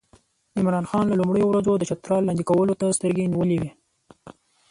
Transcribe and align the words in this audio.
عمرا 0.57 0.81
خان 0.89 1.05
له 1.09 1.15
لومړیو 1.21 1.49
ورځو 1.49 1.73
د 1.77 1.83
چترال 1.89 2.21
لاندې 2.25 2.43
کولو 2.49 2.73
ته 2.79 2.95
سترګې 2.97 3.31
نیولې 3.31 3.57
وې. 3.61 3.71